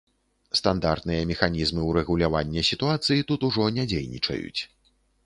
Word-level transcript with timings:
Стандартныя 0.59 1.27
механізмы 1.31 1.81
ўрэгулявання 1.89 2.63
сітуацыі 2.71 3.27
тут 3.33 3.47
ужо 3.49 3.69
не 3.77 3.87
дзейнічаюць. 3.93 4.61